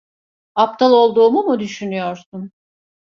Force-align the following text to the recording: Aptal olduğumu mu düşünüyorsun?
Aptal 0.55 0.91
olduğumu 0.91 1.43
mu 1.43 1.59
düşünüyorsun? 1.59 2.51